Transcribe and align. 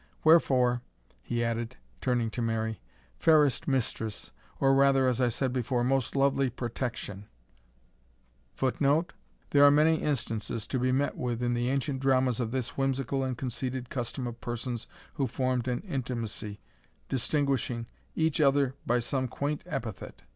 Wherefore," 0.23 0.81
he 1.21 1.43
added, 1.43 1.77
turning 2.01 2.31
to 2.31 2.41
Mary, 2.41 2.81
"fairest 3.19 3.67
mistress, 3.67 4.31
or 4.59 4.73
rather, 4.73 5.07
as 5.07 5.21
I 5.21 5.27
said 5.27 5.53
before, 5.53 5.83
most 5.83 6.15
lovely 6.15 6.49
Protection" 6.49 7.27
[Footnote: 8.55 9.13
There 9.51 9.63
are 9.63 9.69
many 9.69 9.97
instances 10.01 10.65
to 10.69 10.79
be 10.79 10.91
met 10.91 11.17
with 11.17 11.43
in 11.43 11.53
the 11.53 11.69
ancient 11.69 11.99
dramas 11.99 12.39
of 12.39 12.49
this 12.49 12.69
whimsical 12.69 13.23
and 13.23 13.37
conceited 13.37 13.91
custom 13.91 14.25
of 14.25 14.41
persons 14.41 14.87
who 15.13 15.27
formed 15.27 15.67
an 15.67 15.81
intimacy, 15.81 16.59
distinguishing: 17.07 17.85
each, 18.15 18.41
other 18.41 18.73
by 18.87 18.97
some 18.97 19.27
quaint 19.27 19.61
epithet. 19.67 20.23